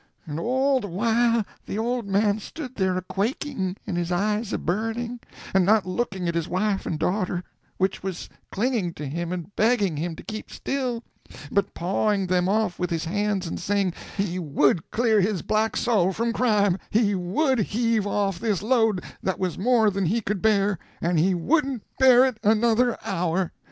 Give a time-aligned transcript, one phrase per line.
[0.25, 4.57] And all the while the old man stood there a quaking and his eyes a
[4.57, 5.19] burning,
[5.53, 7.43] and not looking at his wife and daughter,
[7.77, 11.03] which was clinging to him and begging him to keep still,
[11.51, 16.11] but pawing them off with his hands and saying he would clear his black soul
[16.11, 20.79] from crime, he would heave off this load that was more than he could bear,
[20.99, 23.51] and he wouldn't bear it another hour!